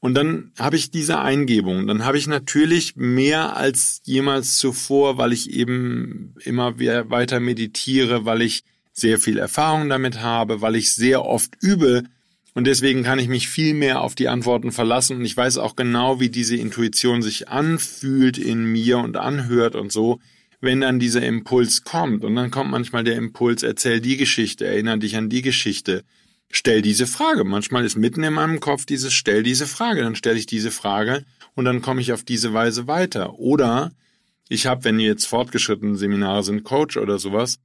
[0.00, 1.86] Und dann habe ich diese Eingebung.
[1.86, 8.40] Dann habe ich natürlich mehr als jemals zuvor, weil ich eben immer weiter meditiere, weil
[8.40, 12.04] ich sehr viel Erfahrung damit habe, weil ich sehr oft übe.
[12.54, 15.18] Und deswegen kann ich mich viel mehr auf die Antworten verlassen.
[15.18, 19.92] Und ich weiß auch genau, wie diese Intuition sich anfühlt in mir und anhört und
[19.92, 20.18] so
[20.60, 24.98] wenn dann dieser Impuls kommt und dann kommt manchmal der Impuls, erzähl die Geschichte, erinnere
[24.98, 26.04] dich an die Geschichte,
[26.50, 27.44] stell diese Frage.
[27.44, 31.24] Manchmal ist mitten in meinem Kopf dieses stell diese Frage, dann stelle ich diese Frage
[31.54, 33.38] und dann komme ich auf diese Weise weiter.
[33.38, 33.92] Oder
[34.48, 37.58] ich habe, wenn jetzt fortgeschrittene Seminare sind, Coach oder sowas,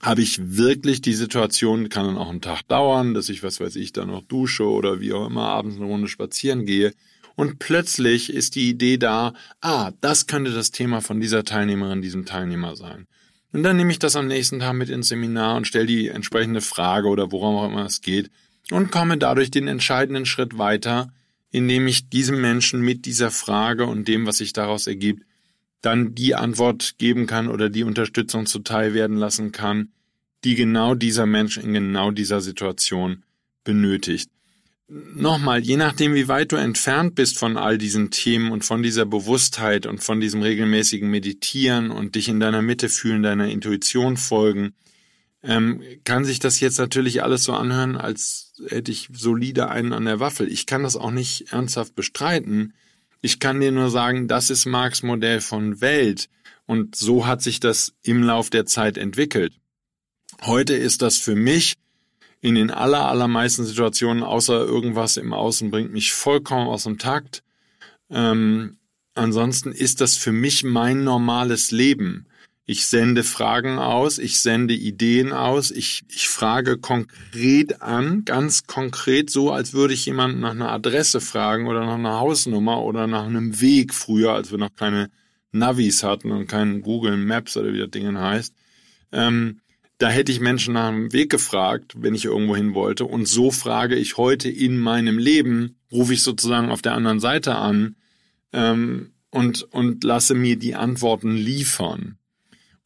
[0.00, 3.76] habe ich wirklich die Situation, kann dann auch einen Tag dauern, dass ich, was weiß
[3.76, 6.92] ich, dann noch dusche oder wie auch immer abends eine Runde spazieren gehe
[7.36, 12.26] und plötzlich ist die Idee da, ah, das könnte das Thema von dieser Teilnehmerin, diesem
[12.26, 13.06] Teilnehmer sein.
[13.54, 16.60] Und dann nehme ich das am nächsten Tag mit ins Seminar und stelle die entsprechende
[16.60, 18.28] Frage oder worum auch immer es geht
[18.72, 21.12] und komme dadurch den entscheidenden Schritt weiter,
[21.52, 25.24] indem ich diesem Menschen mit dieser Frage und dem, was sich daraus ergibt,
[25.82, 29.92] dann die Antwort geben kann oder die Unterstützung zuteil werden lassen kann,
[30.42, 33.22] die genau dieser Mensch in genau dieser Situation
[33.62, 34.32] benötigt
[34.88, 39.06] nochmal, je nachdem, wie weit du entfernt bist von all diesen Themen und von dieser
[39.06, 44.74] Bewusstheit und von diesem regelmäßigen Meditieren und dich in deiner Mitte fühlen, deiner Intuition folgen,
[45.42, 50.06] ähm, kann sich das jetzt natürlich alles so anhören, als hätte ich solide einen an
[50.06, 50.50] der Waffel.
[50.50, 52.72] Ich kann das auch nicht ernsthaft bestreiten.
[53.20, 56.28] Ich kann dir nur sagen, das ist Marx Modell von Welt
[56.66, 59.54] und so hat sich das im Lauf der Zeit entwickelt.
[60.42, 61.74] Heute ist das für mich
[62.44, 67.42] in den aller, allermeisten Situationen, außer irgendwas im Außen, bringt mich vollkommen aus dem Takt.
[68.10, 68.76] Ähm,
[69.14, 72.26] ansonsten ist das für mich mein normales Leben.
[72.66, 79.30] Ich sende Fragen aus, ich sende Ideen aus, ich, ich frage konkret an, ganz konkret,
[79.30, 83.24] so als würde ich jemanden nach einer Adresse fragen oder nach einer Hausnummer oder nach
[83.24, 85.10] einem Weg früher, als wir noch keine
[85.50, 88.52] Navis hatten und keinen Google Maps oder wie das Ding heißt.
[89.12, 89.60] Ähm,
[89.98, 93.04] da hätte ich Menschen nach dem Weg gefragt, wenn ich irgendwo hin wollte.
[93.04, 97.54] Und so frage ich heute in meinem Leben, rufe ich sozusagen auf der anderen Seite
[97.54, 97.96] an
[98.52, 102.18] ähm, und, und lasse mir die Antworten liefern.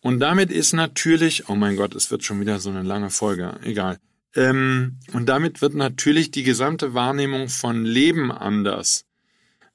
[0.00, 3.58] Und damit ist natürlich, oh mein Gott, es wird schon wieder so eine lange Folge,
[3.62, 3.98] egal.
[4.34, 9.06] Ähm, und damit wird natürlich die gesamte Wahrnehmung von Leben anders,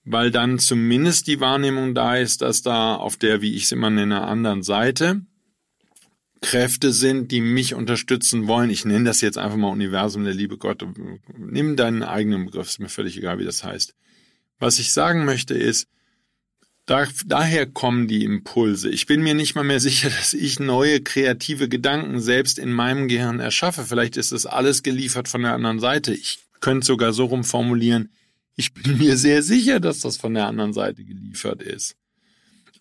[0.06, 3.90] weil dann zumindest die Wahrnehmung da ist, dass da auf der, wie ich es immer
[3.90, 5.22] nenne, anderen Seite
[6.44, 8.70] Kräfte sind, die mich unterstützen wollen.
[8.70, 10.86] Ich nenne das jetzt einfach mal Universum, der liebe Gott.
[11.38, 13.96] Nimm deinen eigenen Begriff, ist mir völlig egal, wie das heißt.
[14.60, 15.88] Was ich sagen möchte ist,
[16.86, 18.90] da, daher kommen die Impulse.
[18.90, 23.08] Ich bin mir nicht mal mehr sicher, dass ich neue kreative Gedanken selbst in meinem
[23.08, 23.86] Gehirn erschaffe.
[23.86, 26.14] Vielleicht ist das alles geliefert von der anderen Seite.
[26.14, 28.12] Ich könnte sogar so rumformulieren,
[28.56, 31.96] ich bin mir sehr sicher, dass das von der anderen Seite geliefert ist.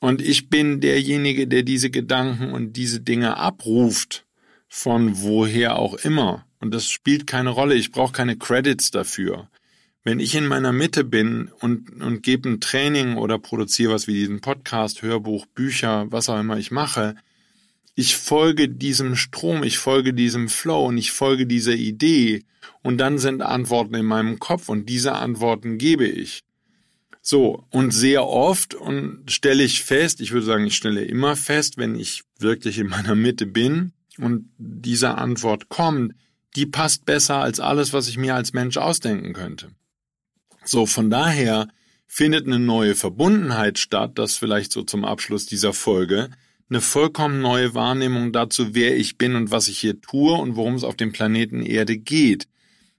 [0.03, 4.27] Und ich bin derjenige, der diese Gedanken und diese Dinge abruft,
[4.67, 6.45] von woher auch immer.
[6.59, 7.77] Und das spielt keine Rolle.
[7.77, 9.49] Ich brauche keine Credits dafür.
[10.03, 14.15] Wenn ich in meiner Mitte bin und, und gebe ein Training oder produziere was wie
[14.15, 17.15] diesen Podcast, Hörbuch, Bücher, was auch immer ich mache,
[17.95, 22.43] ich folge diesem Strom, ich folge diesem Flow und ich folge dieser Idee
[22.83, 26.43] und dann sind Antworten in meinem Kopf und diese Antworten gebe ich.
[27.25, 31.77] So, und sehr oft und stelle ich fest, ich würde sagen, ich stelle immer fest,
[31.79, 36.15] wenn ich wirklich in meiner Mitte bin und diese Antwort kommt,
[36.57, 39.71] die passt besser als alles, was ich mir als Mensch ausdenken könnte.
[40.65, 41.69] So, von daher
[42.09, 46.29] findet eine neue Verbundenheit statt, das vielleicht so zum Abschluss dieser Folge,
[46.69, 50.75] eine vollkommen neue Wahrnehmung dazu, wer ich bin und was ich hier tue und worum
[50.75, 52.49] es auf dem Planeten Erde geht.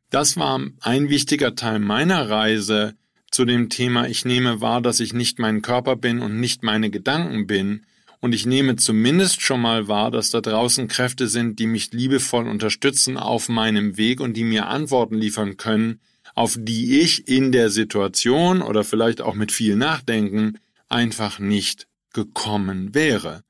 [0.09, 2.95] Das war ein wichtiger Teil meiner Reise
[3.33, 6.91] zu dem Thema, ich nehme wahr, dass ich nicht mein Körper bin und nicht meine
[6.91, 7.81] Gedanken bin,
[8.23, 12.47] und ich nehme zumindest schon mal wahr, dass da draußen Kräfte sind, die mich liebevoll
[12.47, 15.99] unterstützen auf meinem Weg und die mir Antworten liefern können,
[16.33, 22.95] auf die ich in der Situation oder vielleicht auch mit viel Nachdenken einfach nicht gekommen
[22.95, 23.43] wäre.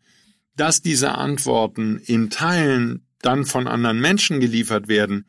[0.56, 5.28] Dass diese Antworten in Teilen dann von anderen Menschen geliefert werden,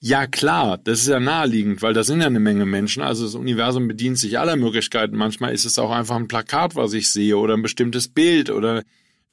[0.00, 3.02] ja klar, das ist ja naheliegend, weil da sind ja eine Menge Menschen.
[3.02, 5.16] Also das Universum bedient sich aller Möglichkeiten.
[5.16, 8.82] Manchmal ist es auch einfach ein Plakat, was ich sehe oder ein bestimmtes Bild oder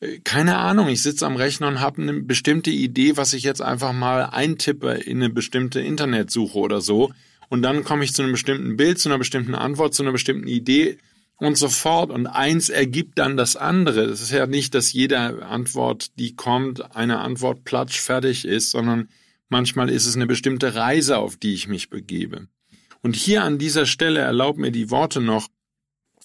[0.01, 0.89] äh, keine Ahnung.
[0.89, 4.91] Ich sitze am Rechner und habe eine bestimmte Idee, was ich jetzt einfach mal eintippe
[4.91, 7.11] in eine bestimmte Internetsuche oder so.
[7.47, 10.47] Und dann komme ich zu einem bestimmten Bild, zu einer bestimmten Antwort, zu einer bestimmten
[10.47, 10.97] Idee
[11.37, 12.11] und so fort.
[12.11, 14.01] Und eins ergibt dann das andere.
[14.01, 19.07] Es ist ja nicht, dass jede Antwort, die kommt, eine Antwort platsch fertig ist, sondern
[19.49, 22.47] Manchmal ist es eine bestimmte Reise, auf die ich mich begebe.
[23.01, 25.47] Und hier an dieser Stelle erlaubt mir die Worte noch,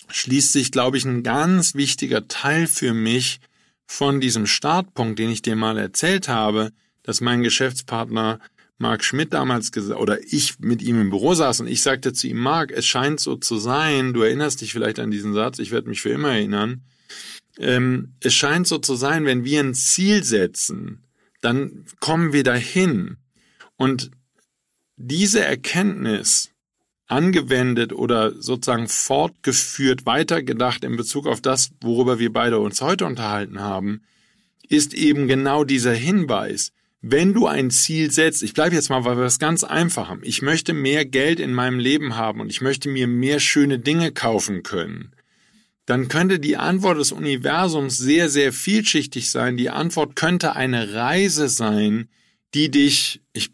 [0.09, 3.41] schließt sich, glaube ich, ein ganz wichtiger Teil für mich
[3.87, 8.41] von diesem Startpunkt, den ich dir mal erzählt habe, dass mein Geschäftspartner
[8.79, 12.27] Marc Schmidt damals gesagt, oder ich mit ihm im Büro saß und ich sagte zu
[12.27, 15.71] ihm, Marc, es scheint so zu sein, du erinnerst dich vielleicht an diesen Satz, ich
[15.71, 16.83] werde mich für immer erinnern,
[17.59, 21.05] ähm, es scheint so zu sein, wenn wir ein Ziel setzen,
[21.43, 23.19] dann kommen wir dahin.
[23.77, 24.11] Und
[24.97, 26.51] diese Erkenntnis
[27.09, 33.61] angewendet oder sozusagen fortgeführt, weitergedacht in Bezug auf das, worüber wir beide uns heute unterhalten
[33.61, 34.03] haben,
[34.69, 36.73] ist eben genau dieser Hinweis.
[37.03, 40.73] Wenn du ein Ziel setzt, ich bleibe jetzt mal bei was ganz Einfachem, ich möchte
[40.73, 45.13] mehr Geld in meinem Leben haben und ich möchte mir mehr schöne Dinge kaufen können,
[45.87, 49.57] dann könnte die Antwort des Universums sehr, sehr vielschichtig sein.
[49.57, 52.09] Die Antwort könnte eine Reise sein,
[52.55, 53.51] die dich, ich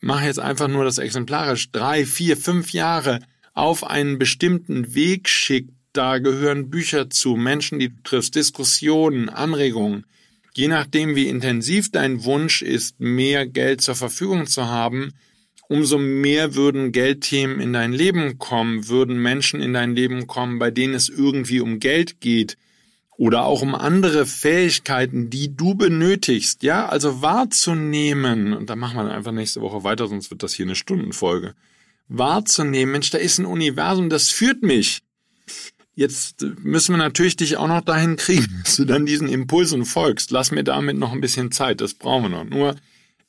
[0.00, 3.20] mache jetzt einfach nur das exemplarisch, drei, vier, fünf Jahre
[3.54, 5.70] auf einen bestimmten Weg schickt.
[5.92, 10.06] Da gehören Bücher zu, Menschen, die du triffst, Diskussionen, Anregungen.
[10.52, 15.12] Je nachdem, wie intensiv dein Wunsch ist, mehr Geld zur Verfügung zu haben,
[15.68, 20.70] umso mehr würden Geldthemen in dein Leben kommen, würden Menschen in dein Leben kommen, bei
[20.70, 22.56] denen es irgendwie um Geld geht
[23.16, 29.12] oder auch um andere Fähigkeiten, die du benötigst, ja, also wahrzunehmen, und da machen wir
[29.12, 31.54] einfach nächste Woche weiter, sonst wird das hier eine Stundenfolge,
[32.08, 35.02] wahrzunehmen, Mensch, da ist ein Universum, das führt mich.
[35.96, 40.32] Jetzt müssen wir natürlich dich auch noch dahin kriegen, dass du dann diesen Impulsen folgst.
[40.32, 42.44] Lass mir damit noch ein bisschen Zeit, das brauchen wir noch.
[42.44, 42.74] Nur,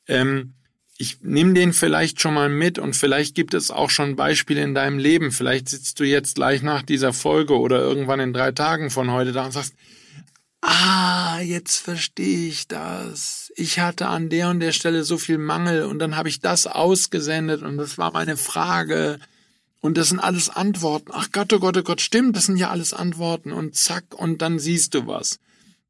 [0.08, 0.54] ähm,
[0.98, 4.74] ich nehme den vielleicht schon mal mit und vielleicht gibt es auch schon Beispiele in
[4.74, 5.30] deinem Leben.
[5.30, 9.32] Vielleicht sitzt du jetzt gleich nach dieser Folge oder irgendwann in drei Tagen von heute
[9.32, 9.74] da und sagst,
[10.62, 13.52] ah, jetzt verstehe ich das.
[13.56, 16.66] Ich hatte an der und der Stelle so viel Mangel und dann habe ich das
[16.66, 19.18] ausgesendet und das war meine Frage.
[19.80, 21.12] Und das sind alles Antworten.
[21.12, 24.42] Ach Gott, oh Gott, oh Gott, stimmt, das sind ja alles Antworten und zack, und
[24.42, 25.38] dann siehst du was.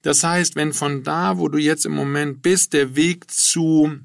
[0.02, 3.98] Das heißt, wenn von da, wo du jetzt im Moment bist, der Weg zu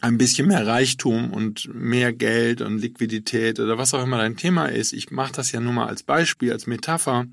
[0.00, 4.66] ein bisschen mehr Reichtum und mehr Geld und Liquidität oder was auch immer dein Thema
[4.66, 4.92] ist.
[4.92, 7.26] Ich mache das ja nur mal als Beispiel, als Metapher.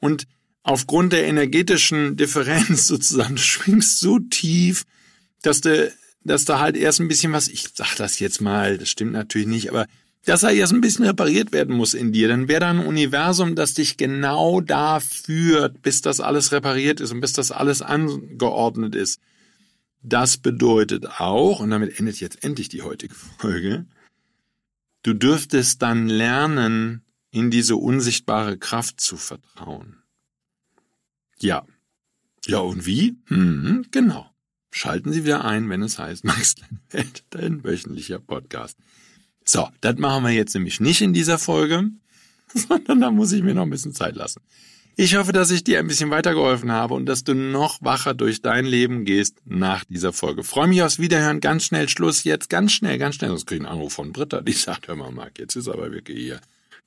[0.00, 0.26] Und
[0.62, 4.84] aufgrund der energetischen Differenz sozusagen, du schwingst so tief,
[5.42, 5.92] dass du,
[6.24, 9.48] dass da halt erst ein bisschen was, ich sag das jetzt mal, das stimmt natürlich
[9.48, 9.86] nicht, aber
[10.26, 13.54] dass da erst ein bisschen repariert werden muss in dir, dann wäre da ein Universum,
[13.54, 18.94] das dich genau da führt, bis das alles repariert ist und bis das alles angeordnet
[18.94, 19.20] ist.
[20.06, 23.86] Das bedeutet auch, und damit endet jetzt endlich die heutige Folge,
[25.02, 30.02] du dürftest dann lernen, in diese unsichtbare Kraft zu vertrauen.
[31.38, 31.66] Ja.
[32.44, 33.16] Ja, und wie?
[33.28, 34.30] Hm, genau.
[34.70, 36.56] Schalten Sie wieder ein, wenn es heißt Max
[36.90, 38.76] Welt, dein wöchentlicher Podcast.
[39.42, 41.90] So, das machen wir jetzt nämlich nicht in dieser Folge,
[42.54, 44.42] sondern da muss ich mir noch ein bisschen Zeit lassen.
[44.96, 48.42] Ich hoffe, dass ich dir ein bisschen weitergeholfen habe und dass du noch wacher durch
[48.42, 50.44] dein Leben gehst nach dieser Folge.
[50.44, 51.40] Freue mich aufs Wiederhören.
[51.40, 52.22] Ganz schnell Schluss.
[52.22, 53.30] Jetzt ganz schnell, ganz schnell.
[53.30, 55.90] Sonst kriege ich einen Anruf von Britta, die sagt, hör mal, Marc, jetzt ist aber
[55.90, 56.40] wirklich hier.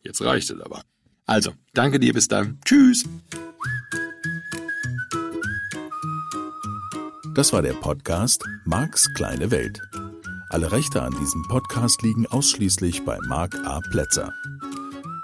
[0.04, 0.84] Jetzt reicht es aber.
[1.26, 2.14] Also, danke dir.
[2.14, 2.60] Bis dann.
[2.64, 3.04] Tschüss.
[7.36, 9.82] Das war der Podcast Marks kleine Welt.
[10.50, 13.82] Alle Rechte an diesem Podcast liegen ausschließlich bei Marc A.
[13.92, 14.34] Plätzer.